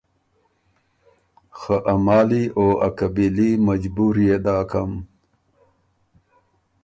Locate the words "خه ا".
1.57-1.95